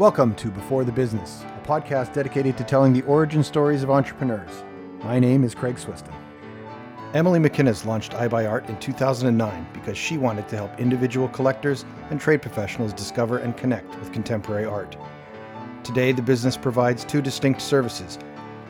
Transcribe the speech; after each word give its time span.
Welcome 0.00 0.34
to 0.36 0.48
Before 0.48 0.82
the 0.82 0.90
Business, 0.90 1.44
a 1.58 1.68
podcast 1.68 2.14
dedicated 2.14 2.56
to 2.56 2.64
telling 2.64 2.94
the 2.94 3.02
origin 3.02 3.44
stories 3.44 3.82
of 3.82 3.90
entrepreneurs. 3.90 4.64
My 5.04 5.18
name 5.18 5.44
is 5.44 5.54
Craig 5.54 5.76
Swiston. 5.76 6.14
Emily 7.12 7.38
McInnes 7.38 7.84
launched 7.84 8.12
EyeBuyArt 8.12 8.66
in 8.70 8.78
2009 8.78 9.66
because 9.74 9.98
she 9.98 10.16
wanted 10.16 10.48
to 10.48 10.56
help 10.56 10.80
individual 10.80 11.28
collectors 11.28 11.84
and 12.08 12.18
trade 12.18 12.40
professionals 12.40 12.94
discover 12.94 13.40
and 13.40 13.58
connect 13.58 13.94
with 13.98 14.10
contemporary 14.10 14.64
art. 14.64 14.96
Today, 15.84 16.12
the 16.12 16.22
business 16.22 16.56
provides 16.56 17.04
two 17.04 17.20
distinct 17.20 17.60
services. 17.60 18.18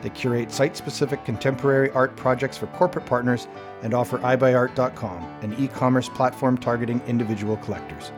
They 0.01 0.09
curate 0.09 0.51
site 0.51 0.75
specific 0.75 1.23
contemporary 1.23 1.91
art 1.91 2.13
projects 2.17 2.57
for 2.57 2.67
corporate 2.67 3.05
partners 3.05 3.47
and 3.83 3.93
offer 3.93 4.17
EyeBuyArt.com, 4.17 5.23
an 5.43 5.55
e 5.57 5.69
commerce 5.69 6.09
platform 6.09 6.57
targeting 6.57 7.01
individual 7.07 7.55
collectors. 7.55 8.11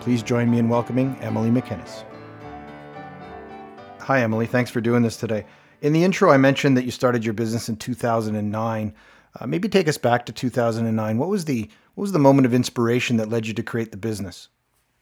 Please 0.00 0.22
join 0.22 0.50
me 0.50 0.58
in 0.58 0.70
welcoming 0.70 1.14
Emily 1.20 1.50
McInnes. 1.50 2.04
Hi, 4.04 4.20
Emily. 4.20 4.44
Thanks 4.44 4.70
for 4.70 4.82
doing 4.82 5.02
this 5.02 5.16
today. 5.16 5.46
In 5.80 5.94
the 5.94 6.04
intro, 6.04 6.30
I 6.30 6.36
mentioned 6.36 6.76
that 6.76 6.84
you 6.84 6.90
started 6.90 7.24
your 7.24 7.32
business 7.32 7.70
in 7.70 7.76
2009. 7.76 8.94
Uh, 9.40 9.46
maybe 9.46 9.66
take 9.66 9.88
us 9.88 9.96
back 9.96 10.26
to 10.26 10.32
2009. 10.32 11.16
What 11.16 11.30
was 11.30 11.46
the 11.46 11.70
what 11.94 12.02
was 12.02 12.12
the 12.12 12.18
moment 12.18 12.44
of 12.44 12.52
inspiration 12.52 13.16
that 13.16 13.30
led 13.30 13.46
you 13.46 13.54
to 13.54 13.62
create 13.62 13.92
the 13.92 13.96
business? 13.96 14.48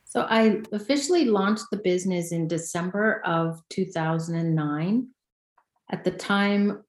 So 0.05 0.25
I 0.31 0.61
officially 0.71 1.25
launched 1.25 1.65
the 1.73 1.79
business 1.79 2.31
in 2.31 2.47
December 2.47 3.23
of 3.25 3.61
2009. 3.71 5.09
At 5.91 6.05
the 6.05 6.13
time, 6.13 6.85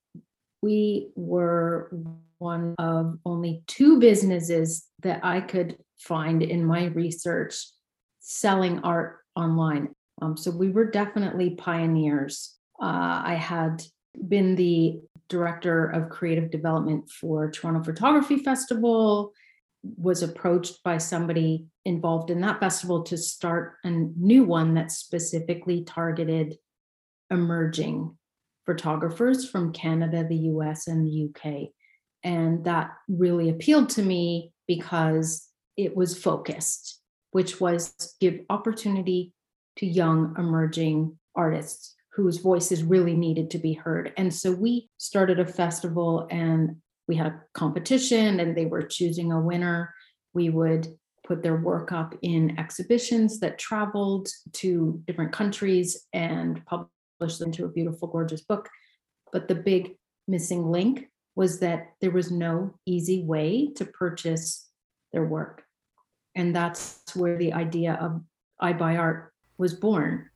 we 0.61 1.09
were 1.15 1.89
one 2.37 2.75
of 2.77 3.17
only 3.25 3.63
two 3.65 3.99
businesses 3.99 4.85
that 5.01 5.19
I 5.23 5.41
could 5.41 5.79
find 5.97 6.43
in 6.43 6.63
my 6.63 6.85
research 6.85 7.55
selling 8.19 8.81
art 8.81 9.21
online. 9.35 9.95
Um, 10.23 10.37
so 10.37 10.51
we 10.51 10.69
were 10.69 10.85
definitely 10.85 11.51
pioneers. 11.51 12.55
Uh, 12.81 13.21
I 13.25 13.35
had 13.35 13.83
been 14.27 14.55
the 14.55 15.01
director 15.27 15.85
of 15.87 16.09
creative 16.09 16.49
development 16.49 17.09
for 17.09 17.51
Toronto 17.51 17.83
Photography 17.83 18.37
Festival, 18.37 19.33
was 19.97 20.23
approached 20.23 20.81
by 20.85 20.97
somebody 20.97 21.65
involved 21.83 22.29
in 22.29 22.39
that 22.39 22.61
festival 22.61 23.03
to 23.03 23.17
start 23.17 23.73
a 23.83 23.89
new 23.89 24.45
one 24.45 24.75
that 24.75 24.91
specifically 24.91 25.83
targeted 25.83 26.57
emerging 27.29 28.17
photographers 28.65 29.49
from 29.49 29.73
Canada, 29.73 30.25
the 30.25 30.37
US, 30.53 30.87
and 30.87 31.05
the 31.05 31.29
UK. 31.29 31.69
And 32.23 32.63
that 32.63 32.91
really 33.09 33.49
appealed 33.49 33.89
to 33.91 34.01
me 34.01 34.53
because 34.67 35.49
it 35.75 35.97
was 35.97 36.17
focused, 36.17 37.01
which 37.31 37.59
was 37.59 37.93
give 38.21 38.39
opportunity 38.49 39.33
to 39.77 39.85
young 39.85 40.35
emerging 40.37 41.17
artists 41.35 41.95
whose 42.13 42.37
voices 42.37 42.83
really 42.83 43.15
needed 43.15 43.49
to 43.51 43.57
be 43.57 43.73
heard. 43.73 44.13
And 44.17 44.33
so 44.33 44.51
we 44.51 44.89
started 44.97 45.39
a 45.39 45.45
festival 45.45 46.27
and 46.29 46.75
we 47.07 47.15
had 47.15 47.27
a 47.27 47.41
competition 47.53 48.39
and 48.39 48.55
they 48.55 48.65
were 48.65 48.83
choosing 48.83 49.31
a 49.31 49.41
winner. 49.41 49.93
We 50.33 50.49
would 50.49 50.87
put 51.25 51.41
their 51.41 51.55
work 51.55 51.91
up 51.91 52.15
in 52.21 52.59
exhibitions 52.59 53.39
that 53.39 53.57
traveled 53.57 54.27
to 54.53 55.01
different 55.07 55.31
countries 55.31 56.05
and 56.13 56.63
published 56.65 57.39
them 57.39 57.47
into 57.47 57.65
a 57.65 57.69
beautiful, 57.69 58.07
gorgeous 58.07 58.41
book. 58.41 58.69
But 59.31 59.47
the 59.47 59.55
big 59.55 59.95
missing 60.27 60.69
link 60.69 61.09
was 61.35 61.59
that 61.59 61.93
there 61.99 62.11
was 62.11 62.31
no 62.31 62.75
easy 62.85 63.23
way 63.23 63.71
to 63.75 63.85
purchase 63.85 64.69
their 65.11 65.25
work. 65.25 65.63
And 66.35 66.55
that's 66.55 67.01
where 67.15 67.37
the 67.37 67.53
idea 67.53 67.93
of 67.93 68.21
EyeBuyArt 68.61 69.27
was 69.57 69.73
born. 69.73 70.29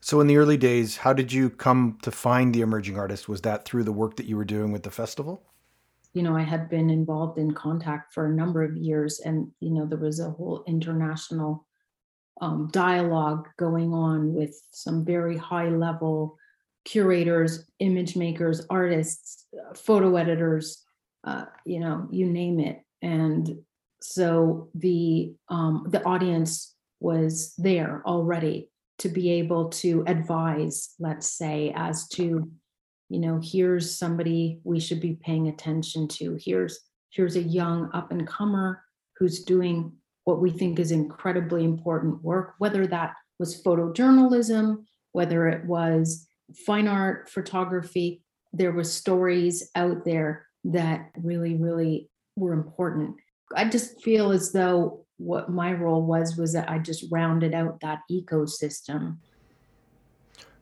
So, 0.00 0.20
in 0.20 0.26
the 0.26 0.36
early 0.36 0.56
days, 0.56 0.96
how 0.96 1.12
did 1.12 1.32
you 1.32 1.50
come 1.50 1.98
to 2.02 2.10
find 2.10 2.54
the 2.54 2.60
emerging 2.60 2.98
artist? 2.98 3.28
Was 3.28 3.42
that 3.42 3.64
through 3.64 3.84
the 3.84 3.92
work 3.92 4.16
that 4.16 4.26
you 4.26 4.36
were 4.36 4.44
doing 4.44 4.72
with 4.72 4.82
the 4.82 4.90
festival? 4.90 5.42
You 6.12 6.22
know, 6.22 6.36
I 6.36 6.42
had 6.42 6.70
been 6.70 6.90
involved 6.90 7.38
in 7.38 7.52
contact 7.52 8.14
for 8.14 8.26
a 8.26 8.34
number 8.34 8.62
of 8.62 8.76
years, 8.76 9.20
and, 9.20 9.50
you 9.60 9.70
know, 9.70 9.84
there 9.84 9.98
was 9.98 10.20
a 10.20 10.30
whole 10.30 10.64
international 10.66 11.66
um, 12.40 12.68
dialogue 12.72 13.48
going 13.56 13.92
on 13.92 14.32
with 14.32 14.54
some 14.70 15.04
very 15.04 15.36
high 15.36 15.68
level 15.68 16.36
curators, 16.84 17.68
image 17.80 18.16
makers, 18.16 18.64
artists, 18.70 19.46
uh, 19.54 19.74
photo 19.74 20.16
editors, 20.16 20.84
uh, 21.24 21.46
you 21.64 21.80
know, 21.80 22.06
you 22.10 22.26
name 22.26 22.60
it. 22.60 22.82
And 23.02 23.58
so 24.00 24.68
the 24.74 25.34
um, 25.48 25.86
the 25.88 26.02
audience 26.04 26.75
was 27.00 27.54
there 27.58 28.02
already 28.06 28.70
to 28.98 29.08
be 29.08 29.32
able 29.32 29.68
to 29.68 30.02
advise, 30.06 30.94
let's 30.98 31.26
say, 31.26 31.72
as 31.76 32.08
to, 32.08 32.50
you 33.08 33.18
know, 33.20 33.40
here's 33.42 33.96
somebody 33.96 34.60
we 34.64 34.80
should 34.80 35.00
be 35.00 35.18
paying 35.22 35.48
attention 35.48 36.08
to. 36.08 36.38
Here's 36.40 36.80
here's 37.10 37.36
a 37.36 37.42
young 37.42 37.90
up 37.94 38.10
and 38.10 38.26
comer 38.26 38.82
who's 39.18 39.44
doing 39.44 39.92
what 40.24 40.40
we 40.40 40.50
think 40.50 40.78
is 40.78 40.90
incredibly 40.90 41.64
important 41.64 42.22
work, 42.22 42.54
whether 42.58 42.86
that 42.86 43.14
was 43.38 43.62
photojournalism, 43.62 44.84
whether 45.12 45.48
it 45.48 45.64
was 45.64 46.26
fine 46.66 46.88
art, 46.88 47.30
photography. 47.30 48.22
There 48.52 48.72
was 48.72 48.92
stories 48.92 49.70
out 49.74 50.04
there 50.04 50.46
that 50.64 51.10
really, 51.16 51.54
really 51.54 52.10
were 52.34 52.52
important. 52.52 53.16
I 53.54 53.68
just 53.68 54.02
feel 54.02 54.32
as 54.32 54.52
though 54.52 55.05
what 55.18 55.50
my 55.50 55.72
role 55.72 56.04
was 56.04 56.36
was 56.36 56.52
that 56.52 56.70
I 56.70 56.78
just 56.78 57.04
rounded 57.10 57.54
out 57.54 57.80
that 57.80 58.00
ecosystem. 58.10 59.16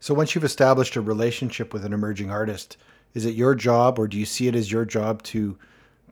So 0.01 0.15
once 0.15 0.35
you've 0.35 0.45
established 0.45 0.97
a 0.97 1.01
relationship 1.01 1.73
with 1.73 1.85
an 1.85 1.93
emerging 1.93 2.31
artist, 2.31 2.77
is 3.15 3.25
it 3.25 3.35
your 3.35 3.55
job 3.55 3.99
or 3.99 4.07
do 4.07 4.19
you 4.19 4.27
see 4.27 4.49
it 4.49 4.55
as 4.55 4.71
your 4.71 4.85
job 4.85 5.23
to 5.25 5.59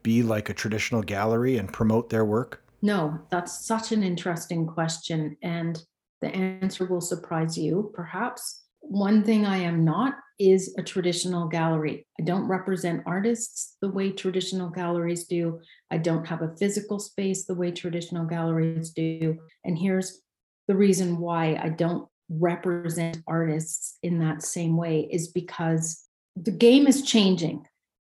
be 0.01 0.23
like 0.23 0.49
a 0.49 0.53
traditional 0.53 1.01
gallery 1.01 1.57
and 1.57 1.71
promote 1.71 2.09
their 2.09 2.25
work? 2.25 2.63
No, 2.81 3.19
that's 3.29 3.65
such 3.65 3.91
an 3.91 4.03
interesting 4.03 4.67
question 4.67 5.37
and 5.41 5.81
the 6.21 6.27
answer 6.35 6.85
will 6.85 7.01
surprise 7.01 7.57
you 7.57 7.91
perhaps. 7.93 8.62
One 8.93 9.23
thing 9.23 9.43
I 9.43 9.57
am 9.57 9.83
not 9.83 10.13
is 10.37 10.75
a 10.77 10.83
traditional 10.83 11.47
gallery. 11.47 12.05
I 12.19 12.23
don't 12.23 12.47
represent 12.47 13.01
artists 13.07 13.75
the 13.81 13.89
way 13.89 14.11
traditional 14.11 14.69
galleries 14.69 15.23
do. 15.25 15.61
I 15.89 15.97
don't 15.97 16.27
have 16.27 16.43
a 16.43 16.55
physical 16.59 16.99
space 16.99 17.45
the 17.45 17.55
way 17.55 17.71
traditional 17.71 18.27
galleries 18.27 18.91
do. 18.91 19.39
And 19.63 19.79
here's 19.79 20.21
the 20.67 20.75
reason 20.75 21.17
why 21.17 21.55
I 21.55 21.69
don't 21.69 22.07
represent 22.29 23.23
artists 23.25 23.97
in 24.03 24.19
that 24.19 24.43
same 24.43 24.77
way 24.77 25.09
is 25.11 25.29
because 25.29 26.07
the 26.35 26.51
game 26.51 26.85
is 26.85 27.01
changing. 27.01 27.65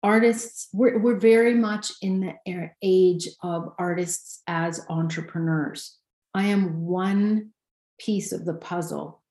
Artists, 0.01 0.69
we're, 0.73 0.97
we're 0.97 1.19
very 1.19 1.53
much 1.53 1.91
in 2.01 2.33
the 2.47 2.69
age 2.81 3.27
of 3.43 3.75
artists 3.77 4.41
as 4.47 4.83
entrepreneurs. 4.89 5.99
I 6.33 6.45
am 6.45 6.81
one 6.81 7.51
piece 7.99 8.31
of 8.31 8.45
the 8.45 8.55
puzzle 8.55 9.22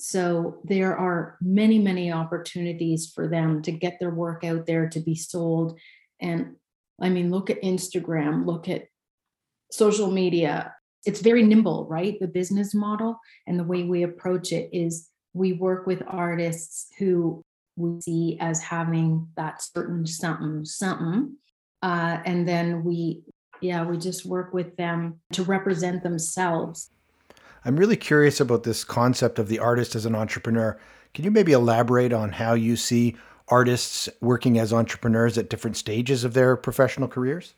so 0.00 0.60
there 0.62 0.96
are 0.96 1.36
many, 1.40 1.76
many 1.76 2.12
opportunities 2.12 3.10
for 3.12 3.26
them 3.26 3.62
to 3.62 3.72
get 3.72 3.98
their 3.98 4.10
work 4.10 4.44
out 4.44 4.64
there 4.64 4.88
to 4.90 5.00
be 5.00 5.16
sold. 5.16 5.76
And 6.20 6.54
I 7.00 7.08
mean, 7.08 7.32
look 7.32 7.50
at 7.50 7.62
Instagram, 7.62 8.46
look 8.46 8.68
at 8.68 8.84
social 9.72 10.08
media. 10.08 10.72
It's 11.04 11.20
very 11.20 11.42
nimble, 11.42 11.88
right? 11.90 12.18
The 12.20 12.28
business 12.28 12.76
model 12.76 13.18
and 13.48 13.58
the 13.58 13.64
way 13.64 13.82
we 13.82 14.04
approach 14.04 14.52
it 14.52 14.70
is 14.72 15.08
we 15.32 15.52
work 15.52 15.84
with 15.84 16.02
artists 16.06 16.86
who 17.00 17.42
we 17.74 18.00
see 18.00 18.36
as 18.40 18.62
having 18.62 19.26
that 19.36 19.60
certain 19.62 20.06
something, 20.06 20.64
something. 20.64 21.36
Uh, 21.82 22.18
and 22.24 22.46
then 22.46 22.84
we, 22.84 23.22
yeah, 23.60 23.84
we 23.84 23.98
just 23.98 24.24
work 24.24 24.54
with 24.54 24.76
them 24.76 25.18
to 25.32 25.42
represent 25.42 26.04
themselves 26.04 26.90
I'm 27.64 27.76
really 27.76 27.96
curious 27.96 28.40
about 28.40 28.62
this 28.62 28.84
concept 28.84 29.38
of 29.38 29.48
the 29.48 29.58
artist 29.58 29.94
as 29.94 30.06
an 30.06 30.14
entrepreneur. 30.14 30.78
Can 31.14 31.24
you 31.24 31.30
maybe 31.30 31.52
elaborate 31.52 32.12
on 32.12 32.32
how 32.32 32.54
you 32.54 32.76
see 32.76 33.16
artists 33.48 34.08
working 34.20 34.58
as 34.58 34.72
entrepreneurs 34.72 35.38
at 35.38 35.50
different 35.50 35.76
stages 35.76 36.24
of 36.24 36.34
their 36.34 36.56
professional 36.56 37.08
careers? 37.08 37.54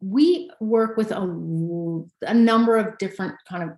We 0.00 0.50
work 0.60 0.96
with 0.96 1.10
a, 1.10 2.04
a 2.22 2.34
number 2.34 2.76
of 2.76 2.98
different 2.98 3.34
kind 3.48 3.62
of 3.62 3.70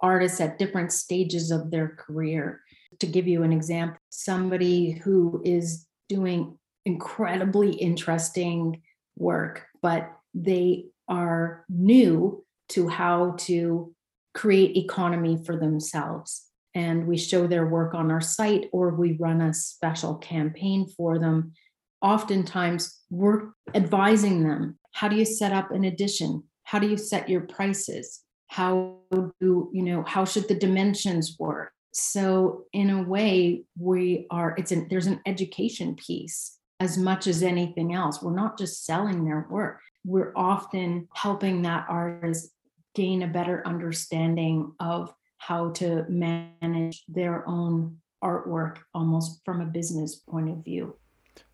artists 0.00 0.40
at 0.40 0.58
different 0.58 0.92
stages 0.92 1.50
of 1.50 1.70
their 1.70 1.88
career. 1.88 2.60
To 2.98 3.06
give 3.06 3.26
you 3.26 3.42
an 3.42 3.52
example, 3.52 3.98
somebody 4.10 4.92
who 4.92 5.40
is 5.44 5.86
doing 6.08 6.58
incredibly 6.84 7.72
interesting 7.72 8.82
work, 9.16 9.66
but 9.80 10.10
they 10.34 10.86
are 11.08 11.64
new 11.68 12.44
to 12.70 12.88
how 12.88 13.34
to 13.38 13.94
create 14.34 14.76
economy 14.76 15.42
for 15.44 15.56
themselves. 15.56 16.46
And 16.74 17.06
we 17.06 17.18
show 17.18 17.46
their 17.46 17.66
work 17.66 17.94
on 17.94 18.10
our 18.10 18.20
site 18.20 18.68
or 18.72 18.94
we 18.94 19.12
run 19.18 19.42
a 19.42 19.52
special 19.52 20.14
campaign 20.16 20.88
for 20.96 21.18
them. 21.18 21.52
Oftentimes, 22.00 23.00
we're 23.10 23.50
advising 23.74 24.48
them 24.48 24.78
how 24.92 25.08
do 25.08 25.16
you 25.16 25.24
set 25.24 25.52
up 25.52 25.70
an 25.70 25.84
edition? 25.84 26.44
How 26.64 26.78
do 26.78 26.88
you 26.88 26.96
set 26.96 27.28
your 27.28 27.42
prices? 27.42 28.20
How 28.48 28.98
do 29.10 29.70
you 29.72 29.82
know, 29.82 30.02
how 30.06 30.24
should 30.24 30.48
the 30.48 30.54
dimensions 30.54 31.36
work? 31.38 31.72
So 31.92 32.64
in 32.72 32.90
a 32.90 33.02
way, 33.02 33.64
we 33.78 34.26
are, 34.30 34.54
it's 34.56 34.72
an, 34.72 34.86
there's 34.88 35.06
an 35.06 35.20
education 35.26 35.94
piece 35.94 36.58
as 36.80 36.98
much 36.98 37.26
as 37.26 37.42
anything 37.42 37.94
else. 37.94 38.22
We're 38.22 38.34
not 38.34 38.58
just 38.58 38.84
selling 38.84 39.24
their 39.24 39.46
work. 39.50 39.80
We're 40.04 40.32
often 40.34 41.08
helping 41.14 41.62
that 41.62 41.86
artist 41.88 42.50
gain 42.94 43.22
a 43.22 43.26
better 43.26 43.62
understanding 43.66 44.72
of 44.80 45.12
how 45.38 45.70
to 45.70 46.04
manage 46.08 47.04
their 47.08 47.46
own 47.48 47.96
artwork 48.22 48.78
almost 48.94 49.40
from 49.44 49.60
a 49.60 49.66
business 49.66 50.16
point 50.16 50.48
of 50.48 50.64
view. 50.64 50.96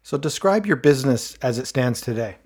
So, 0.02 0.18
describe 0.18 0.66
your 0.66 0.76
business 0.76 1.36
as 1.42 1.58
it 1.58 1.66
stands 1.66 2.00
today. 2.00 2.36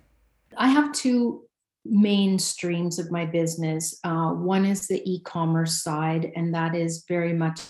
I 0.56 0.68
have 0.68 0.92
two 0.92 1.44
main 1.84 2.38
streams 2.38 2.98
of 2.98 3.10
my 3.10 3.24
business. 3.24 3.98
Uh, 4.04 4.30
one 4.30 4.64
is 4.64 4.86
the 4.86 5.02
e 5.10 5.20
commerce 5.20 5.82
side, 5.82 6.30
and 6.36 6.54
that 6.54 6.74
is 6.74 7.04
very 7.08 7.32
much 7.32 7.60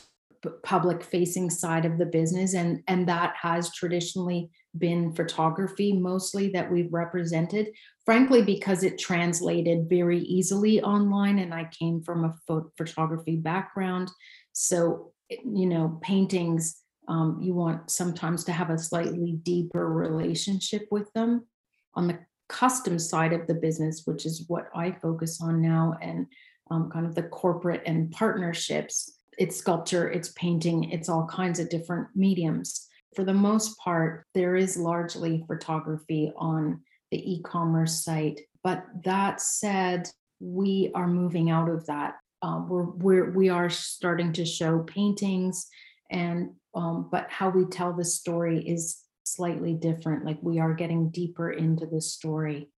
public 0.62 1.02
facing 1.02 1.50
side 1.50 1.84
of 1.84 1.98
the 1.98 2.06
business 2.06 2.54
and 2.54 2.82
and 2.88 3.08
that 3.08 3.34
has 3.40 3.72
traditionally 3.72 4.50
been 4.78 5.12
photography 5.12 5.92
mostly 5.92 6.48
that 6.48 6.70
we've 6.70 6.92
represented 6.92 7.68
frankly 8.04 8.42
because 8.42 8.82
it 8.82 8.98
translated 8.98 9.88
very 9.88 10.20
easily 10.20 10.82
online 10.82 11.38
and 11.38 11.54
i 11.54 11.64
came 11.78 12.02
from 12.02 12.24
a 12.24 12.34
photography 12.76 13.36
background. 13.36 14.10
So 14.52 15.12
you 15.30 15.66
know 15.66 15.98
paintings 16.02 16.78
um, 17.08 17.38
you 17.40 17.54
want 17.54 17.90
sometimes 17.90 18.44
to 18.44 18.52
have 18.52 18.70
a 18.70 18.78
slightly 18.78 19.32
deeper 19.42 19.90
relationship 19.90 20.86
with 20.90 21.12
them. 21.14 21.46
On 21.94 22.06
the 22.06 22.18
custom 22.48 22.98
side 22.98 23.32
of 23.32 23.46
the 23.46 23.54
business 23.54 24.02
which 24.04 24.26
is 24.26 24.44
what 24.46 24.68
i 24.74 24.92
focus 24.92 25.40
on 25.40 25.62
now 25.62 25.96
and 26.02 26.26
um, 26.70 26.90
kind 26.90 27.06
of 27.06 27.14
the 27.14 27.22
corporate 27.22 27.82
and 27.86 28.10
partnerships 28.10 29.18
it's 29.38 29.56
sculpture 29.56 30.10
it's 30.10 30.32
painting 30.32 30.90
it's 30.90 31.08
all 31.08 31.26
kinds 31.26 31.58
of 31.58 31.70
different 31.70 32.08
mediums. 32.14 32.88
For 33.16 33.24
the 33.24 33.34
most 33.34 33.78
part 33.78 34.26
there 34.34 34.56
is 34.56 34.76
largely 34.76 35.44
photography 35.46 36.32
on 36.36 36.82
the 37.12 37.32
e-commerce 37.34 38.02
site. 38.02 38.40
But 38.64 38.84
that 39.04 39.40
said 39.40 40.08
we 40.40 40.90
are 40.94 41.06
moving 41.06 41.50
out 41.50 41.68
of 41.68 41.86
that. 41.86 42.14
Um, 42.40 42.68
we're, 42.68 42.84
we're 42.84 43.30
we 43.30 43.50
are 43.50 43.70
starting 43.70 44.32
to 44.32 44.44
show 44.44 44.80
paintings 44.80 45.68
and 46.10 46.50
um, 46.74 47.08
but 47.12 47.26
how 47.30 47.50
we 47.50 47.66
tell 47.66 47.92
the 47.92 48.04
story 48.04 48.66
is 48.66 49.02
slightly 49.24 49.74
different. 49.74 50.24
Like 50.24 50.38
we 50.42 50.58
are 50.58 50.74
getting 50.74 51.10
deeper 51.10 51.52
into 51.52 51.86
the 51.86 52.00
story. 52.00 52.70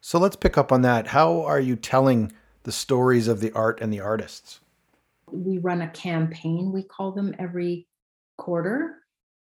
So 0.00 0.18
let's 0.18 0.36
pick 0.36 0.56
up 0.56 0.70
on 0.70 0.82
that. 0.82 1.08
How 1.08 1.42
are 1.42 1.60
you 1.60 1.74
telling 1.74 2.32
the 2.62 2.72
stories 2.72 3.26
of 3.26 3.40
the 3.40 3.52
art 3.52 3.80
and 3.80 3.92
the 3.92 4.00
artists? 4.00 4.60
We 5.30 5.58
run 5.58 5.82
a 5.82 5.88
campaign 5.88 6.70
we 6.72 6.84
call 6.84 7.10
them 7.10 7.34
every 7.38 7.88
quarter 8.38 9.02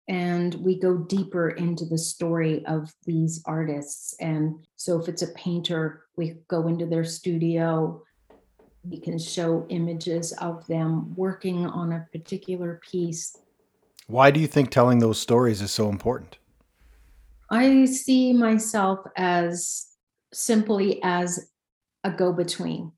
and 0.09 0.55
we 0.57 0.79
go 0.79 0.99
deeper 0.99 1.51
into 1.51 1.85
the 1.85 1.99
story 1.99 2.65
of 2.67 2.93
these 3.05 3.43
artists 3.47 4.15
and 4.21 4.55
so 4.77 5.01
if 5.01 5.09
it's 5.09 5.23
a 5.23 5.33
painter 5.33 6.05
we 6.17 6.37
go 6.49 6.67
into 6.67 6.87
their 6.87 7.05
studio 7.05 8.03
we 8.85 8.99
can 8.99 9.19
show 9.19 9.67
images 9.69 10.33
of 10.33 10.67
them 10.67 11.15
working 11.15 11.67
on 11.67 11.93
a 11.93 12.07
particular 12.13 12.81
piece. 12.91 13.37
Why 14.09 14.31
do 14.31 14.41
you 14.41 14.47
think 14.47 14.71
telling 14.71 14.99
those 14.99 15.21
stories 15.21 15.63
is 15.63 15.71
so 15.71 15.89
important? 15.89 16.39
I 17.51 17.85
see 17.85 18.33
myself 18.33 19.01
as 19.17 19.87
simply 20.33 21.01
as 21.03 21.51
a 22.03 22.11
go 22.11 22.33
between. 22.33 22.93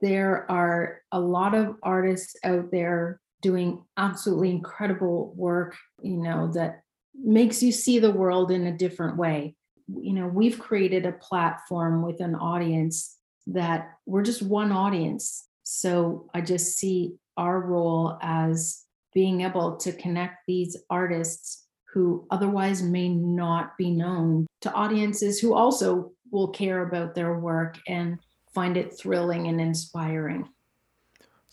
There 0.00 0.48
are 0.50 1.00
a 1.10 1.18
lot 1.18 1.54
of 1.54 1.76
artists 1.82 2.36
out 2.44 2.70
there 2.70 3.20
doing 3.44 3.84
absolutely 3.98 4.48
incredible 4.48 5.34
work, 5.36 5.76
you 6.02 6.16
know, 6.16 6.50
that 6.54 6.80
makes 7.14 7.62
you 7.62 7.70
see 7.70 7.98
the 7.98 8.10
world 8.10 8.50
in 8.50 8.66
a 8.66 8.76
different 8.76 9.18
way. 9.18 9.54
You 9.86 10.14
know, 10.14 10.26
we've 10.26 10.58
created 10.58 11.04
a 11.04 11.12
platform 11.12 12.00
with 12.02 12.20
an 12.20 12.34
audience 12.34 13.18
that 13.48 13.90
we're 14.06 14.22
just 14.22 14.40
one 14.40 14.72
audience. 14.72 15.46
So 15.62 16.26
I 16.32 16.40
just 16.40 16.78
see 16.78 17.16
our 17.36 17.60
role 17.60 18.16
as 18.22 18.82
being 19.12 19.42
able 19.42 19.76
to 19.76 19.92
connect 19.92 20.46
these 20.46 20.74
artists 20.88 21.66
who 21.92 22.26
otherwise 22.30 22.82
may 22.82 23.10
not 23.10 23.76
be 23.76 23.90
known 23.90 24.46
to 24.62 24.72
audiences 24.72 25.38
who 25.38 25.52
also 25.52 26.12
will 26.30 26.48
care 26.48 26.88
about 26.88 27.14
their 27.14 27.38
work 27.38 27.76
and 27.86 28.18
find 28.54 28.78
it 28.78 28.98
thrilling 28.98 29.48
and 29.48 29.60
inspiring. 29.60 30.48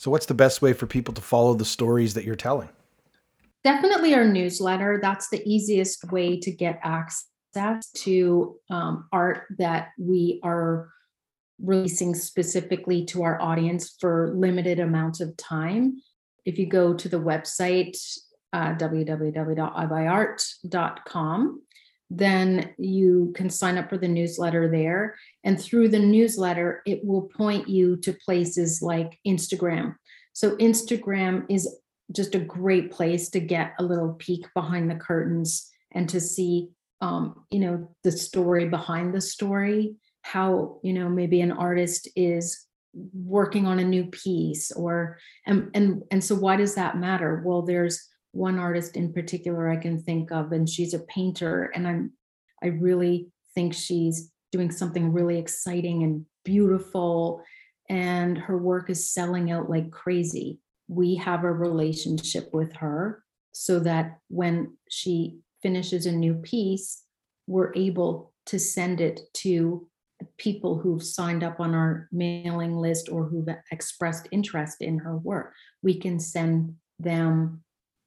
So, 0.01 0.09
what's 0.09 0.25
the 0.25 0.33
best 0.33 0.63
way 0.63 0.74
for 0.74 0.88
people 0.88 1.13
to 1.13 1.21
follow 1.21 1.53
the 1.53 1.63
stories 1.63 2.15
that 2.15 2.24
you're 2.24 2.36
telling? 2.36 2.69
Definitely 3.63 4.15
our 4.15 4.25
newsletter. 4.25 4.98
That's 5.00 5.30
the 5.30 5.48
easiest 5.48 6.12
way 6.12 6.39
to 6.39 6.50
get 6.50 6.80
access 6.81 7.92
to 7.98 8.57
um, 8.71 9.07
art 9.12 9.44
that 9.59 9.89
we 10.00 10.39
are 10.42 10.89
releasing 11.63 12.15
specifically 12.15 13.06
to 13.06 13.21
our 13.21 13.39
audience 13.39 13.95
for 14.00 14.33
limited 14.36 14.80
amounts 14.80 15.21
of 15.21 15.38
time. 15.38 16.01
If 16.45 16.57
you 16.57 16.65
go 16.65 16.95
to 16.95 17.07
the 17.07 17.19
website, 17.19 17.95
uh, 18.53 18.74
www.eyebuyart.com, 18.74 21.62
then 22.13 22.74
you 22.78 23.31
can 23.36 23.50
sign 23.50 23.78
up 23.78 23.90
for 23.90 23.98
the 23.98 24.08
newsletter 24.08 24.69
there. 24.69 25.16
And 25.46 25.60
through 25.60 25.88
the 25.88 26.00
newsletter, 26.00 26.81
it 26.86 27.06
will 27.06 27.22
point 27.22 27.69
you 27.69 27.96
to 27.98 28.12
places 28.12 28.81
like 28.81 29.18
Instagram. 29.25 29.96
So, 30.34 30.58
Instagram 30.58 31.46
is 31.50 31.74
just 32.12 32.36
a 32.36 32.40
great 32.40 32.92
place 32.92 33.30
to 33.30 33.40
get 33.40 33.74
a 33.80 33.84
little 33.84 34.13
peek 34.16 34.46
behind 34.54 34.92
the 34.92 34.96
curtains 34.96 35.69
and 35.94 36.10
to 36.10 36.19
see 36.19 36.69
um, 37.00 37.46
you 37.50 37.60
know 37.60 37.90
the 38.04 38.12
story 38.12 38.68
behind 38.68 39.13
the 39.13 39.22
story 39.22 39.96
how 40.22 40.80
you 40.84 40.94
know 40.94 41.10
maybe 41.10 41.42
an 41.42 41.52
artist 41.52 42.10
is 42.16 42.68
working 42.94 43.66
on 43.66 43.80
a 43.80 43.84
new 43.84 44.06
piece 44.06 44.72
or 44.72 45.18
and 45.48 45.72
and 45.74 46.04
and 46.12 46.24
so 46.24 46.36
why 46.36 46.58
does 46.58 46.75
that 46.75 46.98
matter 46.98 47.42
well 47.46 47.62
there's 47.62 48.11
one 48.31 48.57
artist 48.60 48.95
in 48.95 49.12
particular 49.12 49.69
i 49.69 49.75
can 49.75 50.01
think 50.01 50.31
of 50.31 50.51
and 50.51 50.69
she's 50.69 50.94
a 50.94 51.00
painter 51.00 51.72
and 51.75 51.88
i'm 51.88 52.12
i 52.63 52.68
really 52.68 53.28
think 53.56 53.74
she's 53.74 54.31
doing 54.51 54.72
something 54.72 55.12
really 55.12 55.38
exciting 55.38 56.04
and 56.04 56.25
beautiful 56.44 57.42
and 57.89 58.38
her 58.38 58.57
work 58.57 58.89
is 58.89 59.12
selling 59.12 59.51
out 59.51 59.69
like 59.69 59.92
crazy 59.92 60.60
we 60.88 61.15
have 61.15 61.44
a 61.44 61.51
relationship 61.51 62.50
with 62.53 62.74
her 62.74 63.24
so 63.51 63.79
that 63.79 64.17
when 64.29 64.75
she 64.89 65.38
finishes 65.62 66.06
a 66.06 66.12
new 66.12 66.36
piece 66.36 67.03
we're 67.48 67.74
able 67.75 68.34
to 68.46 68.58
send 68.58 69.01
it 69.01 69.22
to 69.34 69.88
people 70.38 70.77
who've 70.79 71.03
signed 71.03 71.44
up 71.44 71.60
on 71.60 71.74
our 71.74 72.08
mailing 72.12 72.75
list 72.75 73.10
or 73.10 73.25
who've 73.25 73.48
expressed 73.72 74.27
interest 74.32 74.82
in 74.82 75.00
her 75.00 75.17
work. 75.17 75.53
We 75.82 76.00
can 76.00 76.20
send 76.20 76.75
them 77.00 77.63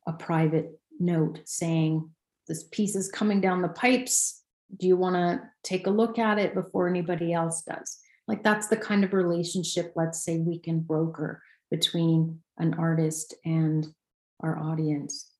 a 0.06 0.12
private 0.12 0.78
note 0.98 1.40
saying, 1.44 2.08
This 2.48 2.64
piece 2.64 2.96
is 2.96 3.10
coming 3.10 3.40
down 3.40 3.62
the 3.62 3.68
pipes. 3.68 4.42
Do 4.78 4.86
you 4.86 4.96
want 4.96 5.16
to 5.16 5.40
take 5.62 5.86
a 5.86 5.90
look 5.90 6.18
at 6.18 6.38
it 6.38 6.54
before 6.54 6.88
anybody 6.88 7.32
else 7.32 7.62
does? 7.62 7.98
Like, 8.26 8.42
that's 8.42 8.68
the 8.68 8.76
kind 8.76 9.04
of 9.04 9.12
relationship, 9.12 9.92
let's 9.96 10.24
say, 10.24 10.38
we 10.38 10.58
can 10.58 10.80
broker 10.80 11.42
between 11.70 12.40
an 12.58 12.74
artist 12.74 13.34
and 13.44 13.86
our 14.40 14.58
audience. 14.58 15.30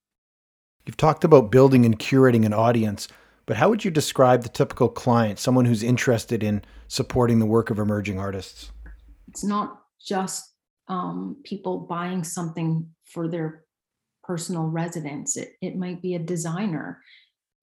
You've 0.85 0.97
talked 0.97 1.25
about 1.25 1.51
building 1.51 1.87
and 1.87 1.99
curating 1.99 2.45
an 2.45 2.53
audience. 2.53 3.09
But 3.47 3.57
how 3.57 3.69
would 3.69 3.85
you 3.85 3.91
describe 3.91 4.43
the 4.43 4.49
typical 4.49 4.89
client, 4.89 5.39
someone 5.39 5.67
who's 5.67 5.83
interested 5.83 6.43
in 6.43 6.63
supporting 6.89 7.39
the 7.39 7.47
work 7.47 7.71
of 7.71 7.79
emerging 7.79 8.19
artists? 8.19 8.71
It's 9.29 9.45
not 9.45 9.83
just 10.01 10.55
um, 10.89 11.37
people 11.45 11.81
buying 11.81 12.25
something 12.25 12.89
for 13.05 13.29
their 13.29 13.64
personal 14.27 14.65
residence, 14.65 15.37
it, 15.37 15.53
it 15.61 15.77
might 15.77 16.03
be 16.03 16.15
a 16.15 16.19
designer 16.19 17.01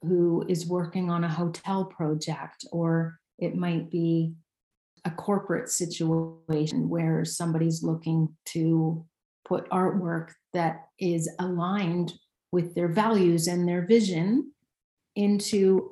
who 0.03 0.45
is 0.47 0.65
working 0.65 1.09
on 1.09 1.23
a 1.23 1.29
hotel 1.29 1.85
project, 1.85 2.65
or 2.71 3.19
it 3.37 3.55
might 3.55 3.89
be 3.91 4.33
a 5.05 5.11
corporate 5.11 5.69
situation 5.69 6.89
where 6.89 7.25
somebody's 7.25 7.83
looking 7.83 8.29
to 8.45 9.05
put 9.45 9.69
artwork 9.69 10.29
that 10.53 10.87
is 10.99 11.29
aligned 11.39 12.13
with 12.51 12.75
their 12.75 12.87
values 12.87 13.47
and 13.47 13.67
their 13.67 13.85
vision 13.85 14.51
into 15.15 15.91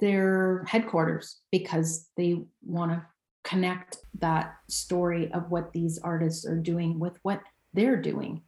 their 0.00 0.64
headquarters 0.66 1.40
because 1.50 2.08
they 2.16 2.42
want 2.62 2.92
to 2.92 3.04
connect 3.44 3.98
that 4.18 4.54
story 4.68 5.32
of 5.32 5.50
what 5.50 5.72
these 5.72 5.98
artists 5.98 6.46
are 6.46 6.56
doing 6.56 6.98
with 6.98 7.18
what 7.22 7.40
they're 7.72 8.00
doing. 8.00 8.42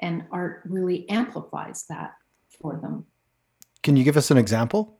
And 0.00 0.24
art 0.32 0.62
really 0.64 1.08
amplifies 1.08 1.84
that 1.88 2.12
for 2.60 2.78
them. 2.80 3.06
Can 3.82 3.96
you 3.96 4.04
give 4.04 4.16
us 4.16 4.30
an 4.30 4.38
example? 4.38 4.98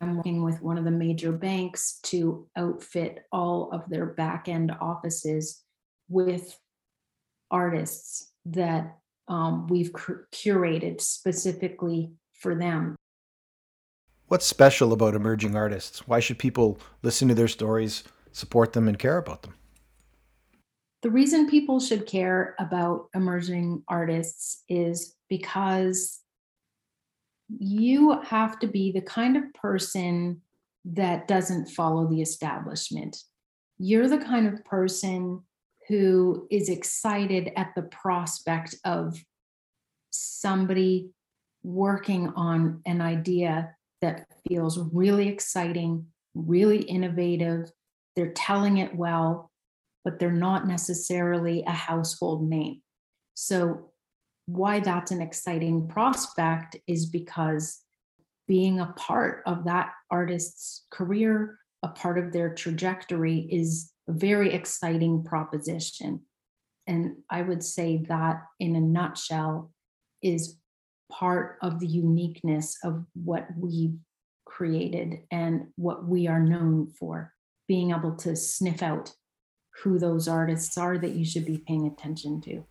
I'm 0.00 0.16
working 0.16 0.42
with 0.42 0.62
one 0.62 0.78
of 0.78 0.84
the 0.84 0.90
major 0.90 1.30
banks 1.30 2.00
to 2.04 2.46
outfit 2.56 3.26
all 3.32 3.70
of 3.72 3.82
their 3.88 4.06
back 4.06 4.48
end 4.48 4.72
offices 4.80 5.62
with 6.08 6.58
artists 7.50 8.32
that 8.46 8.96
um, 9.28 9.66
we've 9.68 9.92
cur- 9.92 10.26
curated 10.32 11.00
specifically 11.00 12.12
for 12.32 12.54
them. 12.54 12.96
What's 14.28 14.46
special 14.46 14.92
about 14.92 15.14
emerging 15.14 15.54
artists? 15.54 16.06
Why 16.08 16.20
should 16.20 16.38
people 16.38 16.78
listen 17.02 17.28
to 17.28 17.34
their 17.34 17.48
stories, 17.48 18.04
support 18.32 18.72
them, 18.72 18.88
and 18.88 18.98
care 18.98 19.18
about 19.18 19.42
them? 19.42 19.54
The 21.02 21.10
reason 21.10 21.48
people 21.48 21.80
should 21.80 22.06
care 22.06 22.54
about 22.58 23.08
emerging 23.14 23.82
artists 23.88 24.64
is 24.68 25.16
because 25.28 26.20
you 27.58 28.20
have 28.22 28.58
to 28.60 28.66
be 28.66 28.92
the 28.92 29.00
kind 29.00 29.36
of 29.36 29.52
person 29.54 30.42
that 30.84 31.26
doesn't 31.26 31.70
follow 31.70 32.06
the 32.06 32.20
establishment. 32.20 33.16
You're 33.78 34.08
the 34.08 34.18
kind 34.18 34.46
of 34.46 34.64
person 34.64 35.42
who 35.88 36.46
is 36.50 36.68
excited 36.68 37.50
at 37.56 37.74
the 37.74 37.82
prospect 37.82 38.76
of 38.84 39.18
somebody 40.10 41.10
working 41.62 42.28
on 42.36 42.80
an 42.86 43.00
idea 43.00 43.74
that 44.00 44.26
feels 44.48 44.78
really 44.92 45.28
exciting, 45.28 46.06
really 46.34 46.82
innovative. 46.82 47.70
They're 48.16 48.32
telling 48.32 48.78
it 48.78 48.94
well, 48.94 49.49
but 50.04 50.18
they're 50.18 50.32
not 50.32 50.66
necessarily 50.66 51.62
a 51.66 51.72
household 51.72 52.48
name. 52.48 52.82
So, 53.34 53.90
why 54.46 54.80
that's 54.80 55.12
an 55.12 55.22
exciting 55.22 55.86
prospect 55.86 56.76
is 56.88 57.06
because 57.06 57.82
being 58.48 58.80
a 58.80 58.92
part 58.96 59.42
of 59.46 59.64
that 59.64 59.92
artist's 60.10 60.84
career, 60.90 61.58
a 61.84 61.88
part 61.88 62.18
of 62.18 62.32
their 62.32 62.52
trajectory, 62.52 63.46
is 63.50 63.92
a 64.08 64.12
very 64.12 64.52
exciting 64.52 65.22
proposition. 65.22 66.22
And 66.88 67.18
I 67.30 67.42
would 67.42 67.62
say 67.62 67.98
that, 68.08 68.42
in 68.58 68.74
a 68.74 68.80
nutshell, 68.80 69.70
is 70.20 70.56
part 71.12 71.58
of 71.62 71.78
the 71.78 71.86
uniqueness 71.86 72.76
of 72.82 73.04
what 73.14 73.46
we've 73.56 73.98
created 74.46 75.20
and 75.30 75.68
what 75.76 76.06
we 76.06 76.26
are 76.26 76.40
known 76.40 76.88
for. 76.98 77.32
Being 77.68 77.92
able 77.92 78.16
to 78.16 78.34
sniff 78.34 78.82
out 78.82 79.12
who 79.82 79.98
those 79.98 80.28
artists 80.28 80.76
are 80.78 80.98
that 80.98 81.12
you 81.12 81.24
should 81.24 81.46
be 81.46 81.58
paying 81.66 81.86
attention 81.86 82.40
to. 82.42 82.64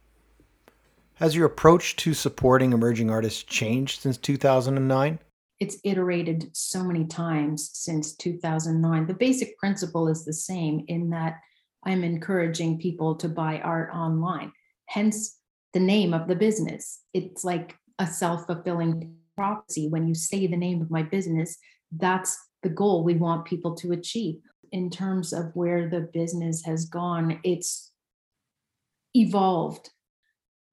Has 1.16 1.36
your 1.36 1.46
approach 1.46 1.96
to 1.98 2.14
supporting 2.14 2.72
emerging 2.72 3.10
artists 3.10 3.44
changed 3.44 4.02
since 4.02 4.18
2009? 4.18 5.20
It's 5.60 5.78
iterated 5.84 6.50
so 6.54 6.84
many 6.84 7.06
times 7.06 7.72
since 7.74 8.16
2009. 8.16 9.08
The 9.08 9.14
basic 9.14 9.58
principle 9.58 10.08
is 10.08 10.24
the 10.24 10.34
same 10.34 10.86
in 10.88 11.10
that 11.10 11.40
I'm 11.86 12.04
encouraging 12.04 12.80
people 12.80 13.16
to 13.16 13.28
buy 13.28 13.60
art 13.60 13.94
online, 13.94 14.54
hence 14.86 15.38
the 15.74 15.80
name 15.80 16.14
of 16.14 16.28
the 16.28 16.36
business. 16.36 17.02
It's 17.14 17.44
like 17.44 17.76
a 18.00 18.08
self 18.08 18.46
fulfilling 18.46 19.16
prophecy. 19.36 19.88
When 19.90 20.08
you 20.08 20.16
say 20.16 20.48
the 20.48 20.58
name 20.58 20.82
of 20.82 20.92
my 20.92 21.04
business, 21.04 21.58
that's 21.92 22.38
the 22.64 22.70
goal 22.70 23.04
we 23.04 23.16
want 23.16 23.46
people 23.46 23.76
to 23.76 23.92
achieve. 23.92 24.36
In 24.72 24.90
terms 24.90 25.34
of 25.34 25.56
where 25.56 25.90
the 25.90 26.02
business 26.02 26.64
has 26.66 26.86
gone, 26.86 27.40
it's 27.44 27.92
evolved. 29.16 29.90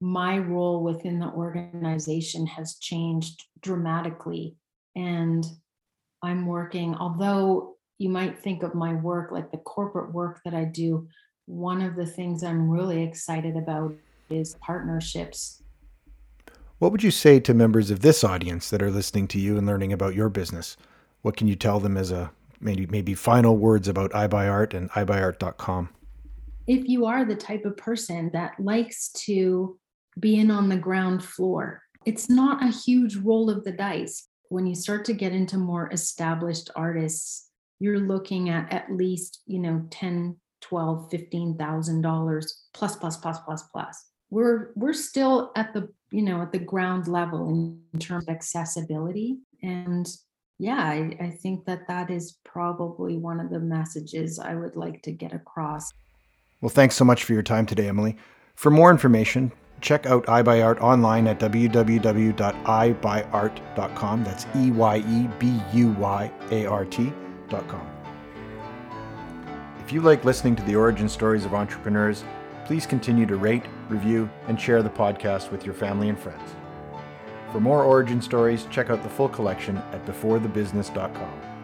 My 0.00 0.38
role 0.38 0.82
within 0.82 1.18
the 1.18 1.28
organization 1.28 2.46
has 2.46 2.76
changed 2.76 3.44
dramatically. 3.60 4.56
And 4.94 5.44
I'm 6.22 6.46
working, 6.46 6.94
although 6.94 7.76
you 7.98 8.10
might 8.10 8.38
think 8.38 8.62
of 8.62 8.74
my 8.74 8.94
work 8.94 9.32
like 9.32 9.50
the 9.50 9.58
corporate 9.58 10.12
work 10.12 10.40
that 10.44 10.54
I 10.54 10.64
do, 10.64 11.08
one 11.46 11.80
of 11.80 11.96
the 11.96 12.06
things 12.06 12.42
I'm 12.42 12.68
really 12.68 13.02
excited 13.02 13.56
about 13.56 13.94
is 14.28 14.56
partnerships 14.60 15.62
what 16.78 16.92
would 16.92 17.02
you 17.02 17.10
say 17.10 17.40
to 17.40 17.54
members 17.54 17.90
of 17.90 18.00
this 18.00 18.22
audience 18.22 18.68
that 18.68 18.82
are 18.82 18.90
listening 18.90 19.28
to 19.28 19.40
you 19.40 19.56
and 19.56 19.66
learning 19.66 19.92
about 19.94 20.14
your 20.14 20.28
business? 20.28 20.76
What 21.22 21.36
can 21.36 21.48
you 21.48 21.56
tell 21.56 21.80
them 21.80 21.96
as 21.96 22.10
a 22.10 22.32
maybe 22.60 22.86
maybe 22.86 23.14
final 23.14 23.56
words 23.56 23.88
about 23.88 24.12
EyeBuyArt 24.12 24.75
and 24.75 24.90
EyeBuyArt.com? 24.90 25.90
If 26.66 26.88
you 26.88 27.06
are 27.06 27.25
the 27.25 27.36
type 27.36 27.64
of 27.64 27.76
person 27.76 28.30
that 28.32 28.58
likes 28.58 29.10
to 29.26 29.78
be 30.18 30.36
in 30.36 30.50
on 30.50 30.68
the 30.68 30.76
ground 30.76 31.22
floor, 31.22 31.82
it's 32.04 32.28
not 32.28 32.62
a 32.62 32.68
huge 32.68 33.16
roll 33.16 33.50
of 33.50 33.64
the 33.64 33.72
dice. 33.72 34.28
When 34.48 34.66
you 34.66 34.75
start 34.75 35.04
to 35.06 35.12
get 35.12 35.32
into 35.32 35.58
more 35.58 35.90
established 35.92 36.70
artists, 36.75 37.50
you're 37.78 38.00
looking 38.00 38.48
at 38.48 38.72
at 38.72 38.90
least, 38.90 39.42
you 39.46 39.58
know, 39.58 39.86
10, 39.90 40.36
12, 40.60 41.10
15,000 41.10 42.00
dollars 42.00 42.64
plus 42.72 42.96
plus 42.96 43.16
plus 43.16 43.38
plus 43.40 43.62
plus. 43.64 44.06
We're 44.30 44.72
we're 44.75 44.92
still 44.92 45.52
at 45.56 45.72
the 45.72 45.88
you 46.10 46.22
know 46.22 46.42
at 46.42 46.52
the 46.52 46.58
ground 46.58 47.06
level 47.06 47.48
in, 47.48 47.80
in 47.92 48.00
terms 48.00 48.25
of 48.25 48.34
accessibility 48.34 49.38
and 49.62 50.06
yeah 50.58 50.84
I, 50.84 51.16
I 51.20 51.30
think 51.30 51.64
that 51.66 51.88
that 51.88 52.10
is 52.10 52.38
probably 52.44 53.16
one 53.16 53.40
of 53.40 53.50
the 53.50 53.60
messages 53.60 54.38
i 54.38 54.54
would 54.54 54.76
like 54.76 55.02
to 55.02 55.12
get 55.12 55.32
across 55.32 55.92
well 56.60 56.70
thanks 56.70 56.94
so 56.94 57.04
much 57.04 57.25
for 57.25 57.32
your 57.32 57.42
time 57.42 57.66
today 57.66 57.88
emily 57.88 58.16
for 58.54 58.70
more 58.70 58.90
information 58.90 59.52
check 59.80 60.06
out 60.06 60.25
EyeBuyArt 60.26 60.80
online 60.80 61.26
at 61.26 61.38
www.eyebuyart.com. 61.38 64.25
That's 64.25 64.46
E 64.56 64.70
Y 64.70 64.96
E 64.96 65.28
B 65.38 65.60
U 65.72 65.90
Y 65.92 66.32
A 66.50 66.66
R 66.66 66.84
T.com. 66.84 67.86
If 69.84 69.92
you 69.92 70.00
like 70.00 70.25
listening 70.25 70.56
to 70.56 70.64
the 70.64 70.75
origin 70.75 71.08
stories 71.08 71.44
of 71.44 71.54
entrepreneurs, 71.54 72.25
please 72.64 72.86
continue 72.86 73.26
to 73.26 73.36
rate, 73.36 73.62
review, 73.88 74.28
and 74.48 74.60
share 74.60 74.82
the 74.82 74.90
podcast 74.90 75.52
with 75.52 75.64
your 75.64 75.75
family 75.75 76.08
and 76.08 76.18
friends. 76.18 76.56
For 77.56 77.60
more 77.60 77.84
origin 77.84 78.20
stories, 78.20 78.66
check 78.68 78.90
out 78.90 79.02
the 79.02 79.08
full 79.08 79.30
collection 79.30 79.78
at 79.78 80.04
beforethebusiness.com. 80.04 81.55